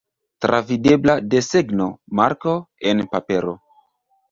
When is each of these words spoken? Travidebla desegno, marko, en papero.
Travidebla 0.45 1.15
desegno, 1.35 1.91
marko, 2.21 2.57
en 2.95 3.07
papero. 3.15 3.57